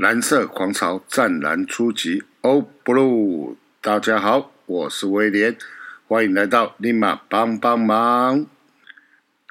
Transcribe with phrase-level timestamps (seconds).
[0.00, 3.56] 蓝色狂潮湛蓝初级，Oh Blue！
[3.82, 5.58] 大家好，我是威廉，
[6.08, 8.46] 欢迎来到立马帮帮忙。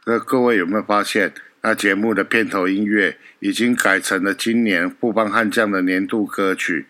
[0.08, 6.88] 那各位有没有发现，那节目的片头音乐已经改成了今年富邦悍将的年度歌曲？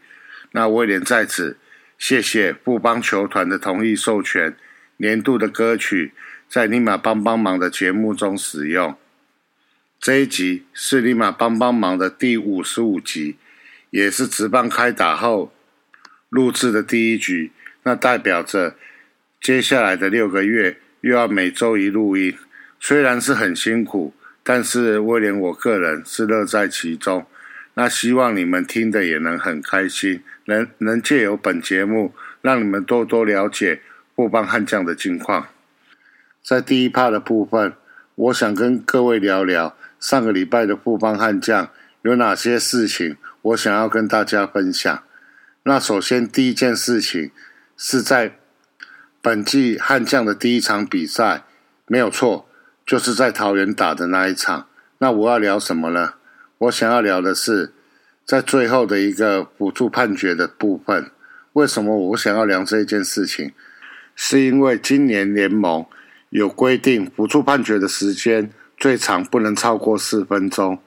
[0.54, 1.58] 那威廉在此
[1.98, 4.56] 谢谢富邦球团的同意授权，
[4.96, 6.14] 年度的歌曲
[6.48, 8.96] 在立马帮帮忙的节目中使用。
[10.00, 13.36] 这一集是立马帮帮忙的第五十五集，
[13.90, 15.54] 也是直棒开打后
[16.30, 17.52] 录制的第一局。
[17.84, 18.76] 那代表着
[19.42, 22.38] 接下来的六个月又要每周一录音，
[22.80, 27.26] 虽然是很辛苦，但是威廉我个人是乐在其中。
[27.76, 33.82] 那希望你们听的也能很开心，能能借由本节目让你们多多了解
[34.16, 35.48] 富邦悍将的近况。
[36.44, 37.74] 在第一趴的部分，
[38.16, 39.78] 我想跟各位聊聊。
[40.00, 41.70] 上个礼拜的富邦悍将
[42.02, 43.18] 有哪些事情？
[43.42, 45.04] 我想要跟大家分享。
[45.64, 47.32] 那首先第一件事情
[47.78, 48.38] 是在
[49.22, 51.44] 本季悍将的第一场比赛，
[51.88, 52.48] 没有错，
[52.86, 54.68] 就是在桃园打的那一场。
[55.00, 56.14] 那我要聊什么呢？
[56.58, 57.74] 我想要聊的是
[58.26, 61.12] 在最后的一个辅助判决的部分。
[61.54, 63.54] 为什么我想要聊这一件事情？
[64.16, 65.86] 是因为今年联盟
[66.30, 68.52] 有规定辅助判决的时间。
[68.78, 70.80] 最长不能超过四分钟，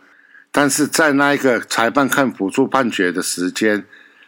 [0.54, 3.86] 但是在那一个裁判看辅助判决的时间，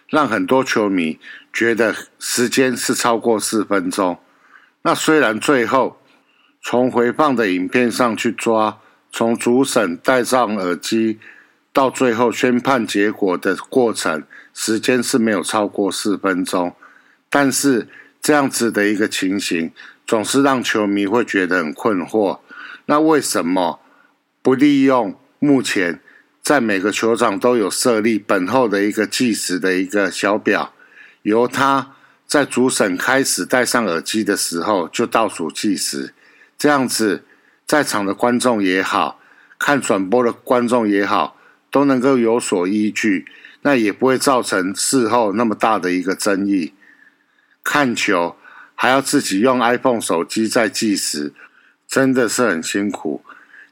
[0.09, 1.21] 让很多球迷
[1.53, 4.19] 觉得时间是超过四分钟。
[4.83, 6.01] 那虽然最后
[6.63, 8.81] 从回放的影片上去抓，
[9.13, 11.19] 从主审戴上耳机
[11.75, 16.75] 到最后宣判结果的过程，时间是没有超过四分钟，
[17.29, 17.87] 但是
[18.23, 19.71] 这样子的一个情形，
[20.07, 22.39] 总是让球迷会觉得很困惑。
[22.87, 23.81] 那为什么
[24.41, 26.01] 不利用目前
[26.45, 30.75] 在每个球场都有设立本后的一个计时的一个小表，
[31.23, 31.95] 由他
[32.27, 36.13] 在主审开始戴上耳机的时候就倒数计时，
[36.59, 37.25] 这样子
[37.67, 39.19] 在场的观众也好
[39.59, 41.39] 看转播的观众也好
[41.71, 43.25] 都能够有所依据，
[43.63, 46.75] 那也不会造成事后那么大的一个争议。
[47.63, 48.37] 看球
[48.75, 51.33] 还要自己用 iPhone 手机在计时。
[51.87, 53.23] 真的是很辛苦。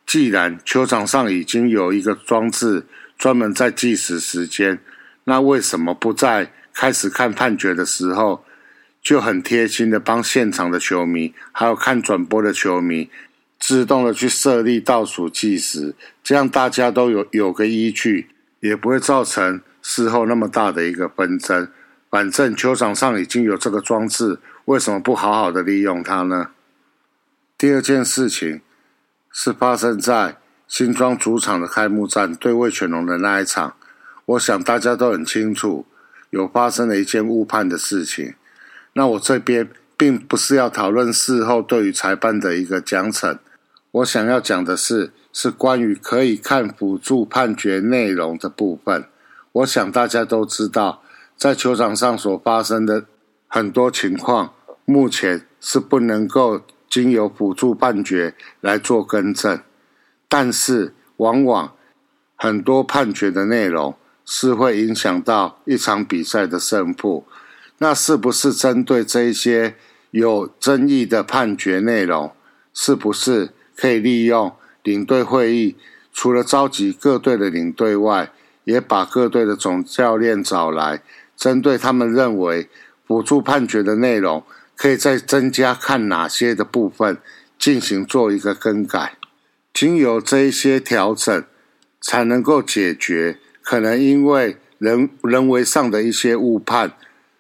[0.07, 2.85] 既然球场上已经有一个装置
[3.17, 4.81] 专门在计时时间，
[5.25, 8.45] 那为什么不在开始看判决的时候
[9.01, 13.11] 就很贴心的帮现场的球迷，还有看转播的球迷，
[13.59, 18.29] 自动的去设立倒数计时，这样大家都有有个依据，
[18.61, 21.69] 也不会造成事后那么大的一个纷争。
[22.11, 26.51] 反正球场上已经有这个装置，为什么不好好的利用它呢？
[27.57, 28.61] 第二件事情
[29.33, 30.37] 是发生在
[30.69, 33.75] 新庄主场的开幕战对魏全龙的那一场，
[34.27, 35.87] 我想大家都很清楚，
[36.31, 38.35] 有发生了一件误判的事情。
[38.93, 43.39] 那我这边并不是要讨论事后对于裁判的一个奖惩，
[43.91, 49.07] 我想要讲的是，是关于可以看辅助判决内容的部分。
[49.53, 51.03] 我想大家都知道，
[51.37, 53.07] 在球场上所发生的
[53.49, 54.53] 很多情况，
[54.85, 56.61] 目前是不能够。
[56.93, 59.59] 经由辅助判决来做更正，
[60.29, 61.73] 但是往往
[62.37, 67.25] 很多判决的内容是会影响到一场比赛的胜负。
[67.79, 69.75] 那是不是针对这一些
[70.11, 72.31] 有争议的判决内容，
[72.75, 74.53] 是不是可以利用
[74.83, 75.75] 领队会议，
[76.13, 78.31] 除了召集各队的领队外，
[78.65, 81.03] 也把各队的总教练找来，
[81.35, 82.69] 针对他们认为
[83.07, 84.45] 辅助判决的内容？
[84.77, 87.19] 可以再增加看哪些的部分
[87.59, 89.17] 进行做一个更改，
[89.73, 91.45] 经由这一些调整，
[92.01, 96.93] 才能够解决可能因为人人为上的一些误判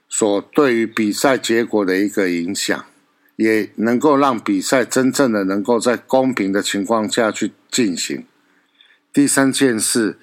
[0.08, 2.84] 所对于比赛结果的一个影响，
[3.34, 8.24] 也能够让比赛真正的能够在公平的情况下去进行。
[9.12, 10.16] 第三件事，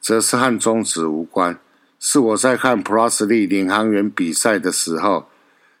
[0.00, 1.58] 则是和宗旨无关，
[1.98, 5.28] 是我在看普拉斯利领航员比赛的时候。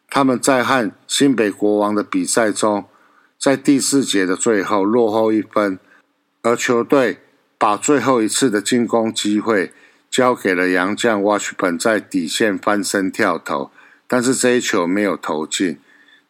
[0.08, 2.86] 他们在和新北国王的比赛中，
[3.38, 5.78] 在第四节的最后落后一分，
[6.42, 7.18] 而球队
[7.58, 9.72] 把最后一次的进攻机会
[10.08, 13.70] 交给了杨将 Watchman 在底线翻身跳投，
[14.06, 15.78] 但是这一球没有投进。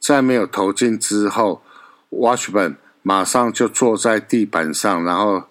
[0.00, 1.62] 在没有投进之后
[2.10, 5.44] ，Watchman 马上就坐在地板上，然后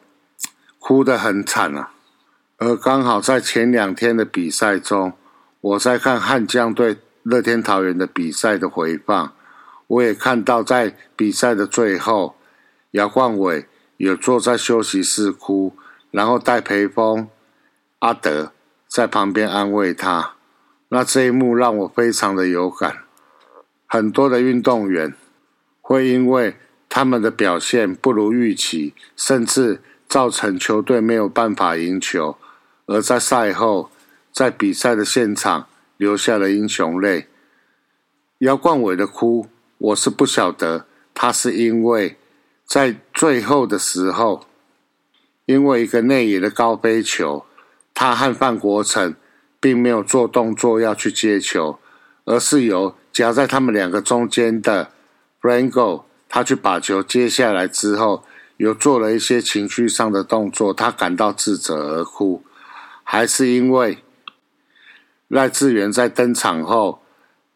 [0.80, 1.92] 哭得很惨啊。
[2.58, 5.14] 而刚好在前两天的比赛中，
[5.62, 6.98] 我在看悍将队。
[7.26, 9.34] 乐天桃园的比赛的回放，
[9.88, 12.36] 我也看到在比赛的最后，
[12.92, 13.66] 姚冠伟
[13.98, 15.76] 有坐在休息室哭，
[16.12, 17.28] 然后戴培峰、
[17.98, 18.52] 阿德
[18.88, 20.34] 在旁边安慰他。
[20.90, 22.98] 那这一幕让我非常的有感。
[23.88, 25.16] 很多的运动员
[25.82, 26.56] 会因为
[26.88, 32.38] 他们的表现不如预期，甚至造成球队没有办法赢球，
[32.86, 33.90] 而在赛后，
[34.32, 37.28] 在比赛的现场流下了英雄泪。
[38.40, 39.48] 姚冠伟的哭，
[39.78, 42.18] 我是不晓得他是因为
[42.66, 44.46] 在最后的时候，
[45.46, 47.46] 因为一个内野的高飞球，
[47.94, 49.16] 他和范国成
[49.60, 51.80] 并没有做动作要去接球，
[52.26, 54.92] 而是由夹在他们两个中间的
[55.42, 56.04] Rango，。
[56.28, 58.26] 他去把球接下来之后，
[58.58, 62.44] 有做了一些情绪上的动作，他感到自责而哭，
[63.04, 64.00] 还是因为
[65.28, 67.02] 赖志源在登场后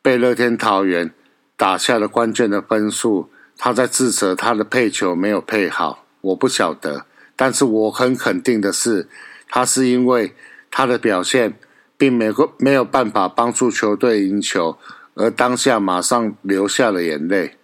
[0.01, 1.13] 被乐天桃园
[1.55, 7.05] 打下了关键的分数，他在自责他的配球没有配好，我不晓得，
[7.35, 9.07] 但是我很肯定的是，
[9.47, 10.33] 他是因为
[10.71, 11.59] 他的表现
[11.97, 14.77] 并没有没有办法帮助球队赢球，
[15.13, 17.57] 而当下马上流下了眼泪。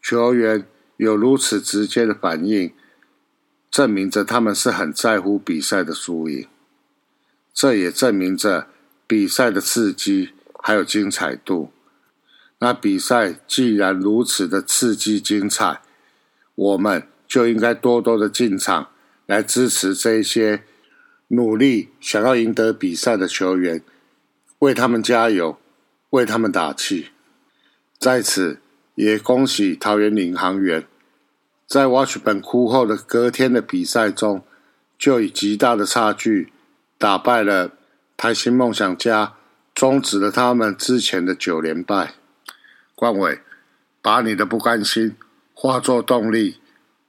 [0.00, 0.64] 球员
[0.96, 2.72] 有如此直接的反应，
[3.70, 6.46] 证明着他们是很在乎比赛的输赢。
[7.52, 8.68] 这也证明着
[9.06, 10.30] 比赛的刺激
[10.62, 11.70] 还有精彩度。
[12.58, 15.80] 那比赛既然如此的刺激精彩，
[16.54, 18.90] 我们就应该多多的进场
[19.26, 20.64] 来支持这些
[21.28, 23.82] 努力想要赢得比赛的球员，
[24.58, 25.58] 为他们加油，
[26.10, 27.08] 为他们打气。
[27.98, 28.60] 在此。
[28.96, 30.86] 也恭喜桃园领航员，
[31.66, 34.44] 在 Watch 本哭后的隔天的比赛中，
[34.96, 36.52] 就以极大的差距
[36.96, 37.72] 打败了
[38.24, 39.34] 台新梦想家，
[39.74, 42.14] 终止了他们之前的九连败。
[42.94, 43.42] 冠伟，
[44.00, 45.14] 把你的不甘心
[45.52, 46.58] 化作动力，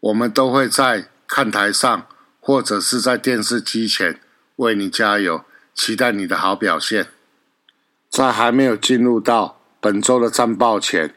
[0.02, 2.06] 我们都会在看台上
[2.42, 4.20] 或者是在电视机前
[4.58, 7.08] 为你加油，期待你的好表现。
[8.10, 11.16] 在还没有进入到本周的战报前。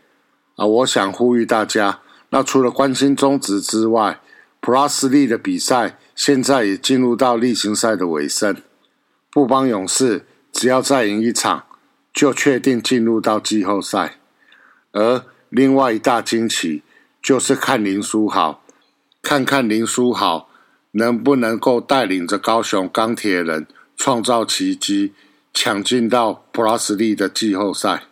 [0.54, 4.20] 啊，我想呼吁大家，那除了关心终止之外
[4.62, 8.62] ，Plus 力的比赛现在也进入到例行赛的尾声。
[9.38, 11.67] 富邦勇士只要再赢一场，
[12.12, 14.17] 就确定进入到季后赛。
[14.90, 16.82] 而另外一大惊奇
[17.23, 18.64] 就是看林书豪，
[19.23, 20.49] 看看林书豪
[20.90, 25.12] 能不能够带领着高雄钢铁人创造奇迹，
[25.55, 28.07] 抢进到普拉斯利的季后赛。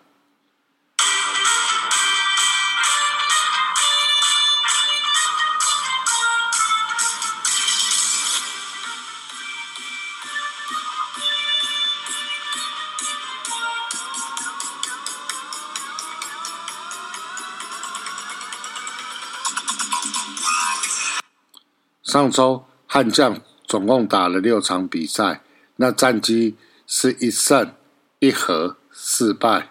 [22.16, 25.42] 上周悍将总共打了六场比赛，
[25.76, 27.74] 那战绩是一胜
[28.20, 29.68] 一和四败。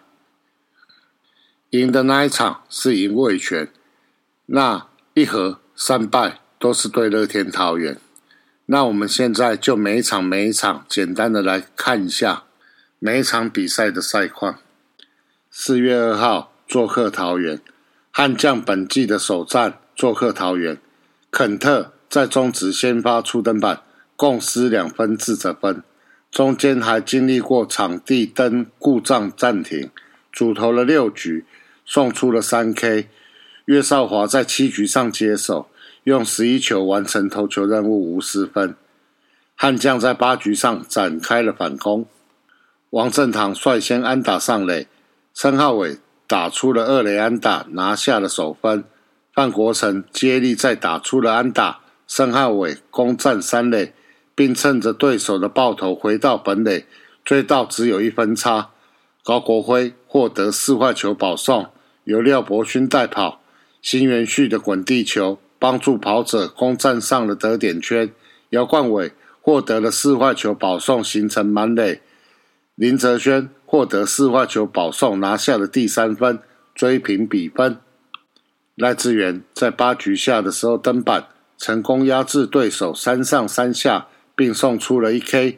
[1.72, 3.72] 赢的那一场是赢卫权，
[4.46, 7.98] 那一和三败都是对乐天桃园。
[8.68, 12.44] 那我们现在就每一场每一场简单的来看一下
[13.00, 14.60] 每一场比赛的赛况。
[15.50, 17.60] 四月二号做客桃园，
[18.12, 20.78] 悍将本季的首战做客桃园，
[21.32, 21.94] 肯特。
[22.16, 23.82] 在中职先发初登板，
[24.16, 25.84] 共失两分自责分，
[26.32, 29.92] 中间还经历过场地灯故障暂停，
[30.32, 31.44] 主投了六局，
[31.86, 33.10] 送出了三 K。
[33.66, 35.68] 岳少华在七局上接手，
[36.06, 38.78] 用十一球完成投球任务，无失分。
[39.58, 42.06] 悍将在八局上展开了反攻，
[42.92, 44.88] 王振堂率先安打上垒，
[45.34, 48.86] 申浩伟打出了二垒安打，拿下了首分。
[49.34, 51.82] 范国成接力再打出了安打。
[52.08, 53.94] 申浩伟攻占三垒，
[54.36, 56.86] 并趁着对手的爆头回到本垒，
[57.24, 58.70] 追到只有一分差。
[59.24, 61.68] 高国辉获得四坏球保送，
[62.04, 63.42] 由廖伯勋带跑。
[63.82, 68.12] 新元旭的滚地球帮助跑者攻占上了得点圈。
[68.50, 72.02] 姚冠伟获得了四坏球保送，形成满垒。
[72.76, 76.40] 林哲轩获得四坏球保送，拿下了第三分，
[76.74, 77.80] 追平比分。
[78.76, 81.28] 赖志源在八局下的时候登板。
[81.58, 85.58] 成功压制对手三上三下，并送出了一 K。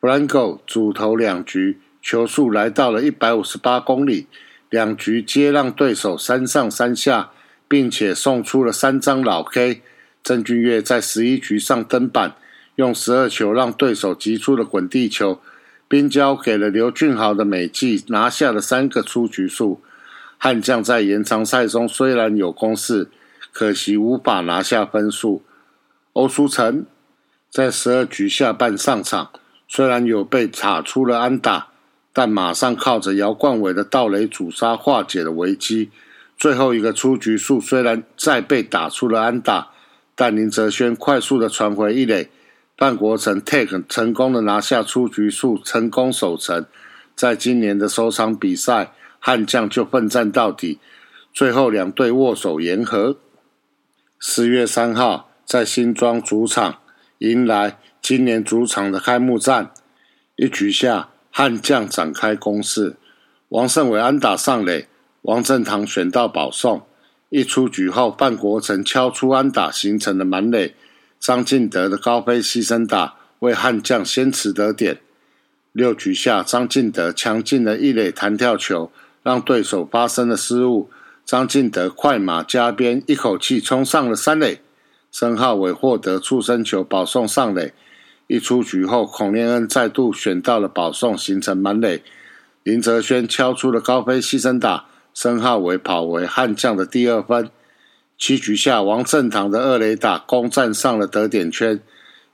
[0.00, 4.26] Franco 主投两局，球速来到了一百五十八公里，
[4.70, 7.30] 两局皆让对手三上三下，
[7.66, 9.82] 并且送出了三张老 K。
[10.22, 12.34] 郑俊岳在十一局上登板，
[12.76, 15.40] 用十二球让对手击出了滚地球，
[15.86, 19.80] 并交给了刘俊豪的美记，拿下了三个出局数。
[20.38, 23.08] 悍将在延长赛中虽然有攻势。
[23.58, 25.42] 可惜无法拿下分数。
[26.12, 26.86] 欧舒成
[27.50, 29.32] 在十二局下半上场，
[29.66, 31.66] 虽然有被打出了安打，
[32.12, 35.90] 但马上靠着姚冠伟的盗垒主杀化解了危机。
[36.36, 39.70] 最后一个出局数虽然再被打出了安打，
[40.14, 42.30] 但林哲轩快速的传回一垒，
[42.76, 46.64] 范国成 take 成功的拿下出局数，成功守成。
[47.16, 50.78] 在今年的首场比赛，悍将就奋战到底，
[51.34, 53.16] 最后两队握手言和。
[54.20, 56.80] 四月三号，在新庄主场
[57.18, 59.70] 迎来今年主场的开幕战，
[60.34, 62.96] 一局下悍将展开攻势，
[63.50, 64.88] 王胜伟安打上垒。
[65.22, 66.82] 王振堂选到保送，
[67.28, 70.74] 一出局后，范国成敲出安打，形成了满垒。
[71.20, 74.98] 张进德的高飞牺牲打为悍将先持得点。
[75.70, 78.90] 六局下，张进德强劲的一垒弹跳球
[79.22, 80.90] 让对手发生了失误。
[81.28, 84.62] 张进德快马加鞭，一口气冲上了三垒。
[85.12, 87.74] 申浩伟获得触身球保送上垒。
[88.28, 92.02] 一出局后，孔令恩再度选到了保送，形成满垒。
[92.62, 94.86] 林哲轩敲出了高飞牺牲打。
[95.12, 97.50] 申浩伟跑为悍将的第二分。
[98.16, 101.78] 七局下，王振堂的二垒打攻占上了得点圈。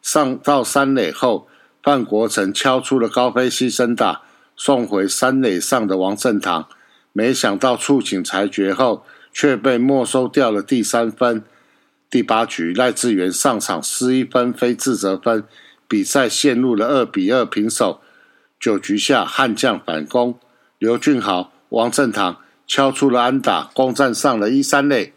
[0.02, 1.48] 上到三垒后，
[1.82, 4.22] 范国成敲出了高飞牺牲打，
[4.54, 6.68] 送回三垒上的王振堂。
[7.14, 11.42] 没想到触警裁决后，却被没收掉了第三分。
[12.11, 15.44] 第八局，赖志源上场失一分非自责分，
[15.88, 18.00] 比赛陷入了二比二平手。
[18.61, 20.38] 九局下，悍将反攻，
[20.78, 22.37] 刘俊豪、王振堂。
[22.66, 25.12] 敲出了安打，攻占上了一三垒。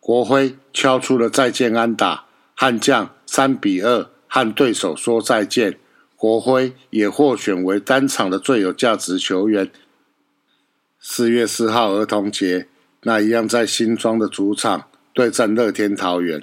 [0.00, 2.24] 国辉敲出了再见安打，
[2.56, 5.78] 悍将三比二和对手说再见。
[6.16, 9.70] 国辉也获选为单场的最有价值球员。
[11.06, 12.66] 四月四号儿童节，
[13.02, 16.42] 那一样在新庄的主场对战乐天桃园。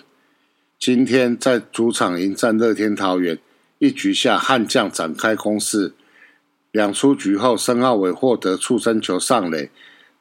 [0.77, 3.39] 今天在主场迎战乐天桃园，
[3.79, 5.93] 一局下悍将展开攻势，
[6.71, 9.71] 两出局后，申奥伟获得触身球上垒。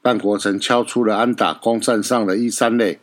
[0.02, 2.98] 范国成敲出了安打，攻占上了一三垒。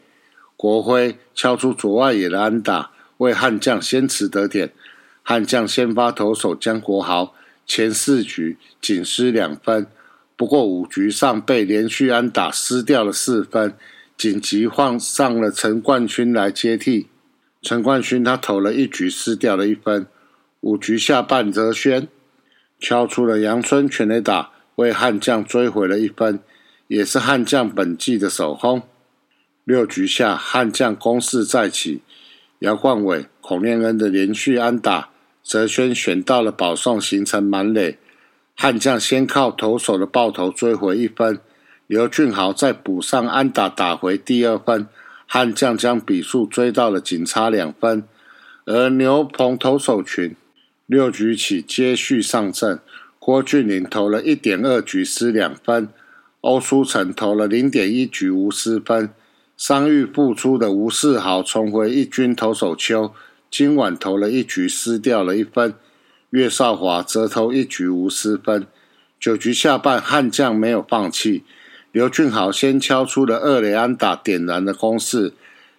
[0.55, 4.73] 国辉敲出左外野的安打，为悍将先持得点。
[5.21, 7.35] 悍将先发投手江国豪
[7.67, 9.85] 前四局仅失两分，
[10.37, 13.73] 不过五局上被连续安打失掉了四分，
[14.15, 17.07] 紧急换上了陈冠勋来接替。
[17.61, 20.05] 陈冠勋他投了一局失掉了一分。
[20.61, 22.07] 五局下半，泽轩
[22.79, 26.39] 敲出了阳春全垒打，为悍将追回了一分。
[26.87, 28.83] 也是悍将本季的首轰。
[29.65, 32.01] 六局下，悍将攻势再起，
[32.59, 35.09] 姚冠伟、孔念恩的连续安打，
[35.43, 37.97] 泽轩选到了保送，形成满垒。
[38.59, 41.39] 悍将先靠投手的爆头追回一分，
[41.85, 44.87] 刘俊豪再补上安打打回第二分，
[45.27, 48.03] 悍将将比数追到了仅差两分。
[48.65, 50.35] 而牛棚投手群
[50.87, 52.79] 六局起接续上阵，
[53.19, 55.89] 郭俊麟投了一点二局失两分。
[56.41, 59.11] 欧书成投了零点一局无失分，
[59.55, 63.13] 伤愈复出的吴世豪重回一军投手丘，
[63.51, 65.75] 今晚投了一局失掉了一分。
[66.29, 68.67] 岳少华则投一局无失分。
[69.19, 71.43] 九局下半，悍将没有放弃，
[71.91, 75.33] 刘俊豪先敲出了二雷安打，点燃了攻势。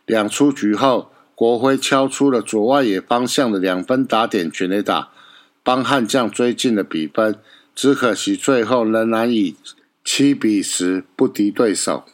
[0.06, 5.10] 两出局后，国辉敲出了左外野方向的两分打点全垒打，
[5.62, 7.36] 帮悍将追进了比分。
[7.74, 9.56] 只可惜最后仍然以。
[10.04, 12.04] 七比十不敌对手。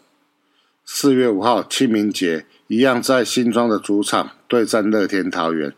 [0.85, 5.73] 四月五号清明节，一样在新庄的主场对战乐天桃园。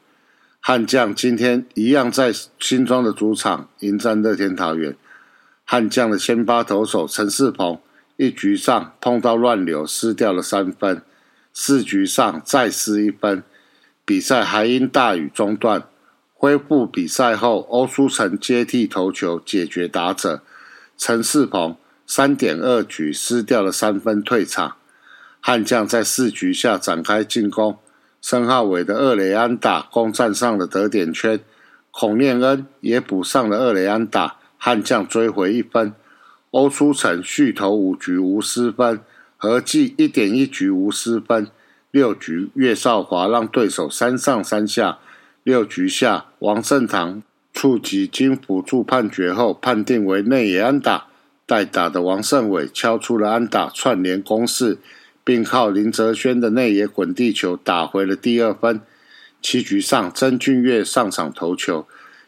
[0.69, 4.97] 悍将今天一样在新庄的主场迎战乐天桃园。
[5.65, 7.79] 悍将的先发投手陈世鹏
[8.17, 11.03] 一局上碰到乱流，失掉了三分。
[11.53, 13.45] 四局上再失一分，
[14.05, 15.85] 比赛还因大雨中断。
[16.35, 20.43] 恢复比赛后，欧书成接替投球解决打者
[20.99, 21.77] 陈世鹏。
[22.09, 24.75] 三点二局失掉了三分，退场。
[25.39, 27.79] 悍将在四局下展开进攻，
[28.29, 31.39] 申浩伟的二垒安打攻占上了得点圈，
[31.93, 35.95] 孔念恩也补上了二垒安打，悍将追回一分。
[36.51, 38.99] 欧书成续投五局无失分，
[39.37, 41.47] 合计一点一局无失分。
[41.93, 44.99] 六局岳少华让对手三上三下。
[45.45, 51.05] 六局下王胜堂触及经辅助判决后，判定为内野安打。
[51.47, 54.79] 代打的王胜伟敲出了安打串联攻势，
[55.27, 58.81] 并靠林哲轩的内野滚地球打回了第二分。
[59.43, 61.85] 七局上，曾俊岳上场投球，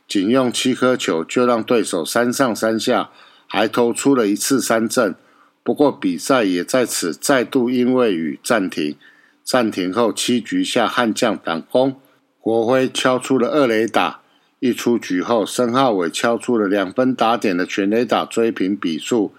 [0.09, 3.11] 仅用七颗球就让对手三上三下，
[3.47, 5.15] 还投出了一次三振。
[5.63, 8.97] 不过比赛也在此再度因为雨暂停。
[9.45, 11.95] 暂停后七局下悍将反攻，
[12.41, 14.23] 国辉敲出了二垒打，
[14.59, 19.33] 一出局后，申浩伟敲出了两分打点的全垒打追平比数。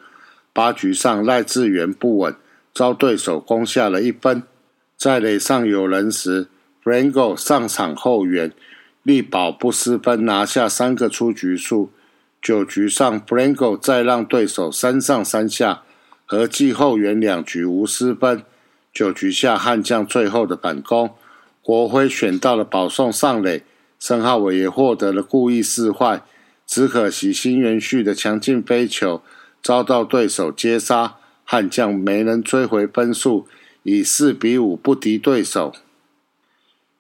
[0.54, 2.34] 八局上，赖志源不稳，
[2.74, 4.44] 遭对手攻下了一分。
[4.98, 6.48] 在垒上有人时
[6.84, 8.52] ，Franco 上场后援，
[9.04, 11.92] 力保不失分，拿下三个出局数。
[12.42, 15.84] 九局上，Franco 再让对手三上三下，
[16.26, 18.44] 合计后援两局无失分。
[18.94, 21.12] 九局下，悍将最后的反攻，
[21.62, 23.64] 国辉选到了保送上垒。
[24.00, 26.24] 申浩伟也获得了故意示坏，
[26.66, 29.22] 只可惜新元旭的强劲飞球
[29.62, 31.18] 遭到对手接杀，
[31.52, 33.48] 悍将没能追回分数，
[33.82, 35.74] 以四比五不敌对手。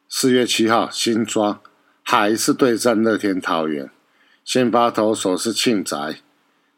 [0.08, 1.62] 四月七号，新庄
[2.02, 3.92] 还是对战乐天桃园，
[4.44, 6.22] 先发投手是庆宅，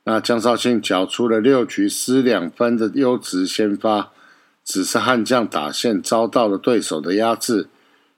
[0.04, 4.12] 那江少庆缴出了六局失两分的优质先发，
[4.66, 7.70] 只是悍将打线遭到了对手的压制。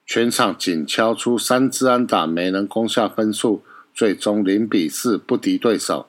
[0.07, 6.07] 全场仅敲出三支安打，没能攻下分数，最终零比四不敌对手。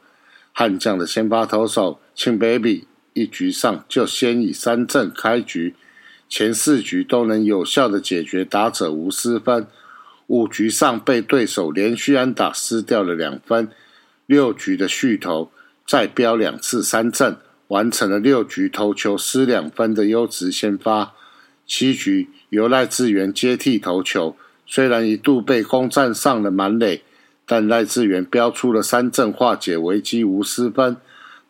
[0.54, 5.75] 悍将的先发投手庆 baby 一局上就先以三振开局，
[6.28, 9.66] 前四局都能有效的解决打者无失分。
[10.26, 13.68] 五局上被对手连续安打失掉了两分，
[14.26, 15.50] 六局的续投
[15.87, 17.37] 再飙两次三振，
[17.68, 21.12] 完成了六局投球失两分的优质先发。
[21.66, 27.02] 七局由赖志源接替投球，虽然一度被攻占上了满垒，
[27.47, 30.97] 但赖志源飙出了三振化解危机，无失分。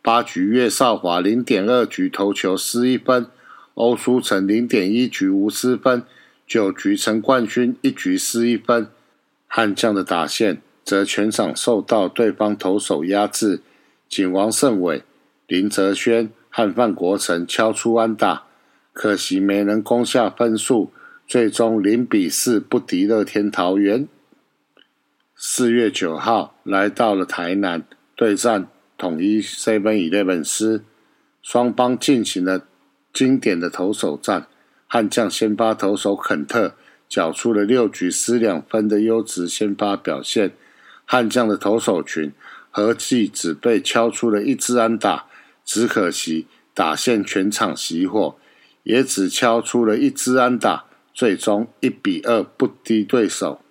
[0.05, 3.27] 八局岳少华零点二局投球失一分，
[3.73, 6.03] 欧书成零点一局无失分。
[6.47, 8.89] 九局陈冠勋一局失一分。
[9.49, 13.63] 悍将的打线则全场受到对方投手压制，
[14.07, 15.05] 仅王胜伟、
[15.47, 18.43] 林哲轩和范国成敲出安打。
[18.93, 20.93] 可惜没能攻下分数，
[21.27, 24.07] 最终零比四不敌乐天桃园。
[25.35, 27.83] 四月九号来到了台南
[28.15, 30.83] 对战统一 Seven Eleven 师，
[31.43, 32.67] 双方进行了
[33.13, 34.47] 经典的投手战。
[34.87, 36.75] 悍将先发投手肯特
[37.09, 40.53] 缴出了六局失两分的优质先发表现，
[41.05, 42.33] 悍将的投手群
[42.71, 45.27] 合计只被敲出了一支安打，
[45.65, 48.37] 只可惜打线全场熄火。
[48.85, 53.63] 也只敲出了一支安打，最终一比二不敌对手。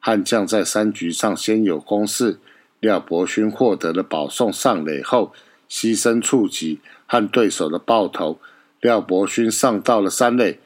[0.00, 2.38] 悍将在三局上先有攻势，
[2.82, 5.32] 廖伯勋获得了保送上垒后，
[5.70, 8.40] 牺牲触及和对手的爆头，
[8.80, 10.58] 廖伯勋上到了三垒。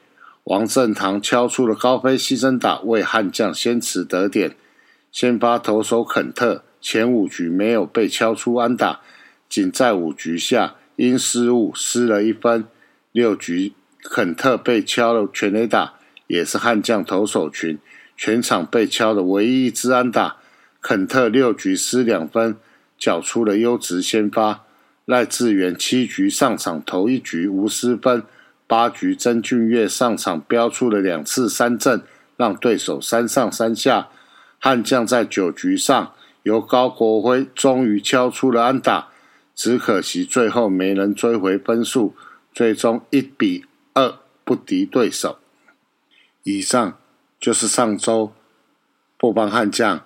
[0.45, 4.55] 王振堂敲出了高飞牺牲打，为悍将先持得点。
[5.11, 9.01] 先发投手肯特前五局没有被敲出安打，
[9.47, 12.65] 仅在五局下因失误失了一分。
[13.11, 13.73] 六局。
[14.09, 15.95] 肯特被敲了全垒打，
[16.27, 17.77] 也是悍将投手群
[18.15, 20.37] 全场被敲的唯一一支安打。
[20.87, 22.55] 肯特六局失两分，
[22.97, 24.63] 缴出了优质先发。
[25.03, 28.23] 赖志源七局上场投一局无失分，
[28.67, 32.03] 八局曾俊岳上场飙出了两次三振，
[32.37, 34.07] 让对手三上三下。
[34.59, 39.09] 悍将在九局上由高国辉终于敲出了安打，
[39.53, 42.15] 只可惜最后没能追回分数，
[42.53, 43.65] 最终一比。
[43.93, 45.37] 二不敌对手。
[46.43, 46.97] 以上
[47.41, 48.31] 就是上周
[49.17, 50.05] 布邦悍将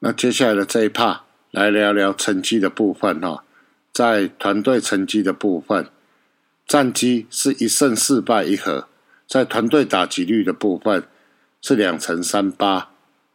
[0.00, 3.44] 那接下来的这一趴来聊聊成绩的部分哈，
[3.92, 5.88] 在团队成绩的部分，
[6.66, 8.88] 战绩是一胜四败一和，
[9.26, 11.08] 在团队打击率的部分
[11.62, 12.90] 是两成三八，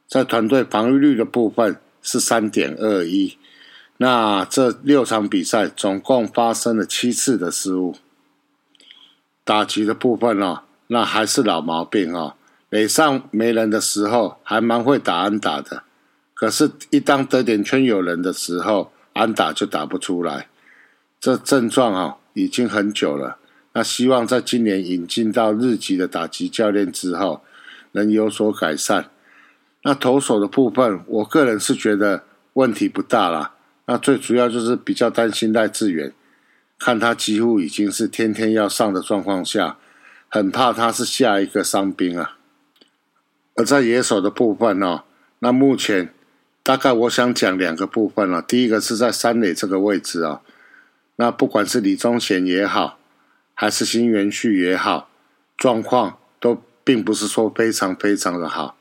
[0.08, 3.38] 在团队防御率的部分是三点二一。
[3.98, 7.98] 那这六场比赛总共发生了七次的失误。
[9.44, 12.36] 打击的部分哦，那还是老毛病哦。
[12.70, 15.84] 垒上没人的时候，还蛮会打安打的。
[16.34, 20.48] 可是，一当得点圈有人的时候，安打就打不出来。
[21.20, 23.38] 这症状啊，已经很久了。
[23.74, 27.42] 那希望在今年引进到日籍的打击教练之后，
[27.94, 29.10] 能有所改善。
[29.84, 32.24] 那投手的部分，我个人是觉得
[32.54, 33.54] 问题不大啦。
[33.86, 36.14] 那最主要就是比较担心赖志远。
[36.78, 39.78] 看他几乎已经是天天要上的状况下，
[40.30, 42.38] 很怕他是下一个伤兵啊。
[43.56, 45.04] 而在野手的部分呢，
[45.40, 46.14] 那目前
[46.62, 48.42] 大概我想讲两个部分了。
[48.42, 50.42] 第一个是在三垒这个位置啊，
[51.16, 53.00] 那不管是李宗贤也好，
[53.54, 55.10] 还是新元旭也好，
[55.58, 58.78] 状况都并不是说非常非常的好。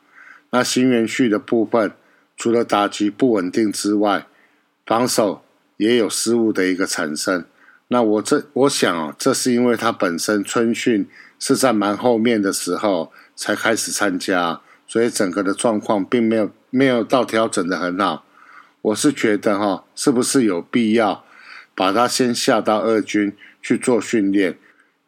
[0.50, 1.92] 那新元旭的部分，
[2.36, 4.26] 除了打击不稳定之外，
[4.84, 5.42] 防守
[5.78, 7.44] 也有失误的一个产生。
[7.88, 14.60] 那我这我想啊，这是因为他本身春训是在蛮后面的时候才开始参加。
[14.88, 18.24] 所以整个的状况并没有没有到调整的很好，
[18.82, 21.24] 我是觉得哈，是不是有必要
[21.74, 24.56] 把他先下到二军去做训练？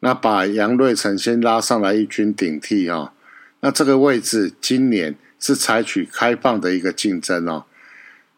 [0.00, 3.12] 那把杨瑞成先拉上来一军顶替哈。
[3.60, 7.64] 那这个位置今年是采取开放的一个竞争哦。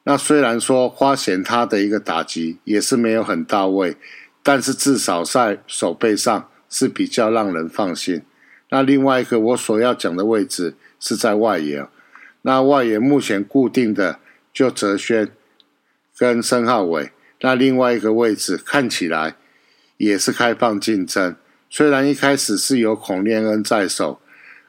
[0.05, 3.97] 那虽然说花贤他的一个打击也是没有很到位，
[4.43, 8.23] 但是至少在手背上是比较让人放心。
[8.71, 10.77] 那另外一个我所要讲的位置。
[11.03, 11.87] 是在外野，
[12.43, 14.19] 那外野目前固定的
[14.53, 15.31] 就泽轩
[16.15, 19.37] 跟申浩伟，那另外一个位置看起来
[19.97, 21.35] 也是开放竞争。
[21.71, 24.21] 虽然一开始是有孔念恩在手，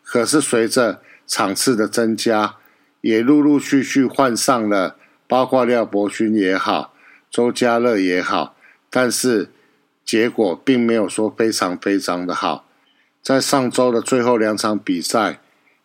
[0.02, 2.56] 可是随着场次的增加，
[3.02, 4.96] 也陆陆续续换上了，
[5.28, 6.94] 包括廖伯勋也好，
[7.30, 8.56] 周家乐也好，
[8.90, 9.50] 但是
[10.12, 12.65] 结果并没有说非常非常的好。
[13.21, 15.39] 在上周的最后两场比赛。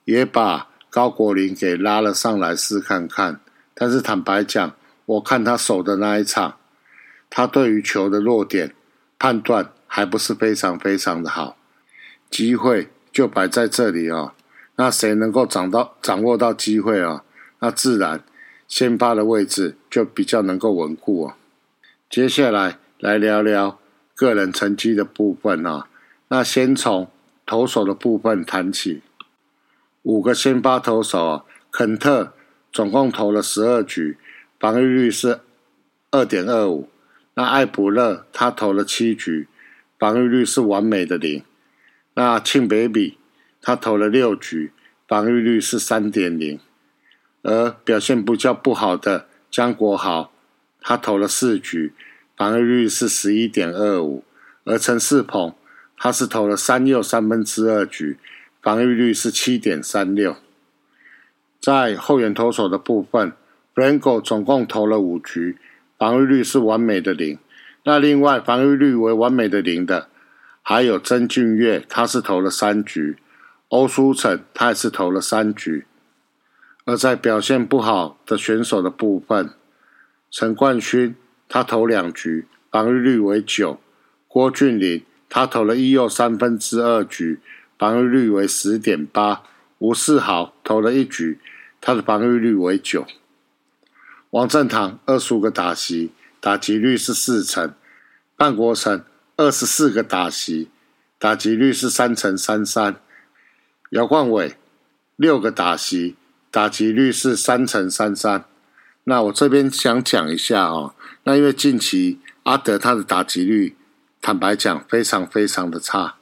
[0.06, 3.40] 也把高国林给拉了上来试看看，
[3.74, 4.72] 但是坦白讲，
[5.04, 6.58] 我看他守的那一场，
[7.28, 8.72] 他对于球的落点
[9.18, 11.56] 判断还不是非常非常的好，
[12.30, 14.32] 机会就摆在这里哦。
[14.76, 17.24] 那谁能够掌到掌握到机会哦？
[17.58, 18.22] 那自然
[18.68, 21.34] 先发的位置就比较能够稳固哦。
[22.08, 23.80] 接下来来聊聊
[24.16, 25.86] 个人成绩的部分啊。
[26.28, 27.08] 那先从
[27.46, 29.02] 投手的部分谈起。
[30.02, 32.32] 五个先发投手啊，肯特
[32.72, 34.18] 总共投了十二局，
[34.58, 35.40] 防御率是
[36.10, 36.88] 二点二五。
[37.34, 39.46] 那艾普勒他投了七局，
[39.98, 41.42] 防御率是完美的零。
[42.14, 43.18] 那庆北比
[43.60, 44.72] 他投了六局，
[45.06, 46.58] 防御率是三点零。
[47.42, 50.32] 而表现比较不好的江国豪，
[50.80, 51.92] 他投了四局，
[52.36, 54.24] 防御率是十一点二五。
[54.64, 55.54] 而陈世鹏
[55.96, 58.18] 他是投了三又三分之二局。
[58.62, 60.38] 防御率是七点三六，
[61.60, 63.32] 在后援投手的部分
[63.72, 65.56] ，Blanco 总共投了五局，
[65.96, 67.38] 防御率是完美的零。
[67.84, 70.08] 那另外防御率为完美的零的，
[70.62, 73.14] 还有曾俊岳，他是投了三局；
[73.68, 75.86] 欧书成他也是投了三局。
[76.84, 79.50] 而在表现不好的选手的部分，
[80.28, 81.14] 陈冠勋
[81.56, 83.78] 他投两局，防御率为九；
[84.28, 87.40] 郭俊麟他投了一又三分之二局。
[87.78, 89.42] 防御率为十点八，
[89.78, 91.40] 吴世豪投了一局，
[91.80, 93.06] 他的防御率为九。
[94.28, 97.70] 王正堂二十五个打席，打击率是四成；
[98.36, 99.02] 范国成
[99.38, 100.68] 二十四个打席，
[101.18, 102.96] 打击率是三成三三。
[103.92, 104.56] 姚冠伟
[105.16, 106.16] 六个打席，
[106.50, 108.44] 打击率是三成三三。
[109.08, 113.76] 那我这边想讲一下哦，那因为近期阿德他的打击率，
[114.20, 116.16] 坦白讲非常非常的差。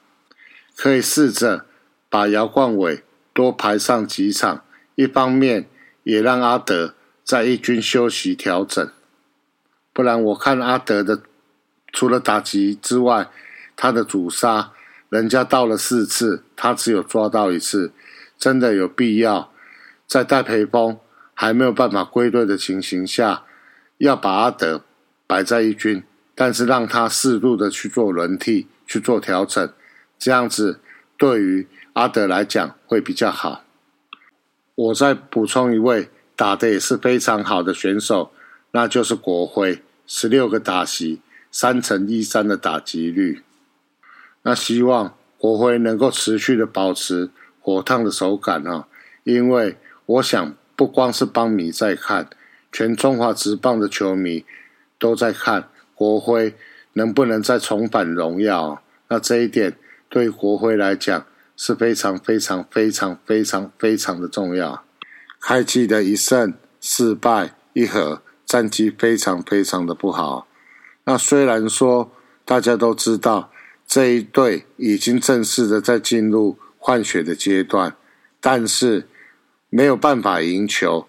[0.77, 1.65] 可以试着
[2.11, 4.63] 把姚冠伟多排上几场，
[4.97, 5.67] 一方面
[6.03, 6.95] 也让阿德
[7.25, 8.87] 在一军休息调整。
[9.95, 11.23] 不然我看阿德的
[11.91, 13.31] 除了打击之外，
[13.75, 14.73] 他的主杀
[15.09, 17.93] 人家到了四次，他只有抓到一次，
[18.39, 19.51] 真的有必要
[20.07, 20.99] 在戴培峰
[21.35, 23.43] 还没有办法归队的情形下，
[23.99, 24.85] 要把阿德
[25.27, 26.03] 摆在一军，
[26.35, 29.69] 但是让他适度的去做轮替，去做调整。
[30.19, 30.81] 这样子
[31.19, 33.65] 对于阿德来讲会比较好。
[34.77, 38.33] 我再补充一位打的也是非常好的选手，
[38.73, 41.21] 那就是国辉，十六个打席，
[41.51, 43.43] 三乘一三的打击率。
[44.43, 48.87] 那希望国辉能够持续的保持火烫的手感啊，
[49.23, 52.29] 因为我想不光是邦迷在看，
[52.71, 54.45] 全中华职棒的球迷
[54.99, 56.55] 都在看国徽
[56.95, 58.83] 能不能再重返荣耀。
[59.09, 59.77] 那这一点。
[60.07, 64.85] 对国徽来讲是非常非常非常非常非常的重要。
[65.41, 70.47] 开季的一胜四败一和，战绩非常非常的不好。
[71.03, 72.13] 那虽然说
[72.45, 73.51] 大家都知道
[73.89, 77.97] 这一队已经正式的在进入换血的阶段，
[78.41, 79.09] 但是
[79.75, 81.09] 没有办法赢球。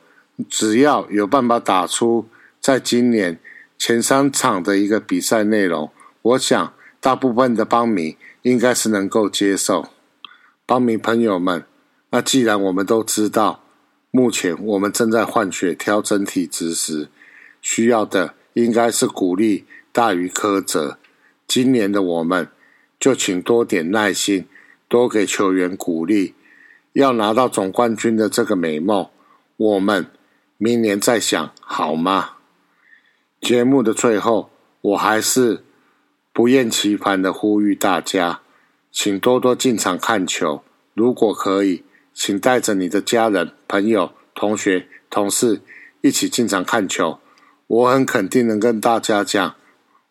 [0.49, 2.27] 只要有办法打出
[2.59, 3.39] 在今年
[3.77, 5.91] 前三场的一个比赛内容，
[6.23, 9.89] 我想大部分的邦迷应该是能够接受。
[10.65, 11.63] 邦迷朋友们，
[12.09, 13.63] 那既然我们都知道，
[14.09, 17.09] 目前我们正在换血调整体质时，
[17.61, 20.97] 需要的应该是鼓励大于苛责。
[21.47, 22.49] 今年的我们，
[22.99, 24.47] 就请多点耐心，
[24.87, 26.33] 多给球员鼓励。
[26.95, 29.09] 要拿到总冠军的这个美梦，
[29.57, 30.07] 我们
[30.57, 32.35] 明年再想好吗？
[33.41, 35.65] 节目的最后，我还是
[36.31, 38.39] 不厌其烦的呼吁大家。
[38.93, 45.59] 请多多进场看球，如果可以，请带着你的家人、朋友、同学、同事
[45.99, 47.19] 一起进场看球。
[47.67, 49.55] 我很肯定能跟大家讲，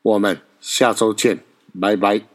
[0.03, 1.39] 我们下周见，
[1.81, 2.34] 拜拜。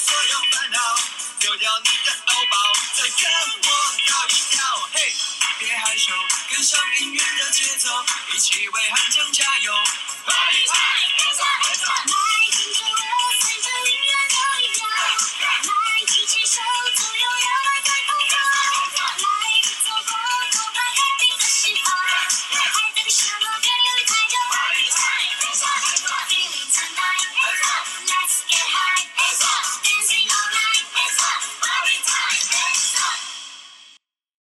[0.00, 0.78] 所有烦恼，
[1.40, 2.56] 丢掉你的欧包，
[2.94, 3.28] 再跟
[3.64, 3.68] 我
[4.06, 5.14] 跳一跳，嘿，
[5.58, 6.12] 别害羞，
[6.50, 7.88] 跟上音乐的节奏，
[8.32, 8.68] 一起